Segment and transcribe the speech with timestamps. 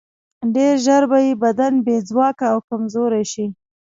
[0.55, 3.45] ډېر ژر به یې بدن بې ځواکه او کمزوری شي.